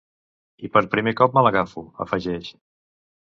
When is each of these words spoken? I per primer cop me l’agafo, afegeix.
I 0.67 0.71
per 0.77 0.81
primer 0.95 1.13
cop 1.19 1.35
me 1.39 1.43
l’agafo, 1.49 1.85
afegeix. 2.07 2.51